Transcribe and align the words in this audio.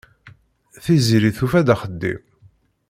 Tiziri 0.83 1.31
tufa-d 1.37 1.67
axeddim. 1.73 2.19